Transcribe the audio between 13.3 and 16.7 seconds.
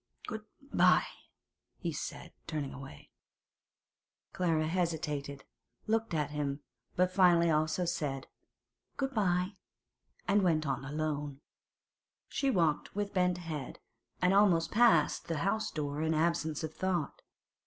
head, and almost passed the house door in absence